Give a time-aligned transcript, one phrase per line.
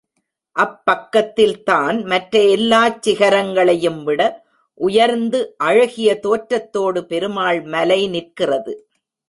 [0.55, 4.21] அப்பக்கத்தில் தான் மற்ற எல்லாச் சிகரங்களையும்விட
[4.79, 8.73] உயர்ந்து அழகிய தோற்றத்தோடு பெருமாள் மலை நிற்கிறது.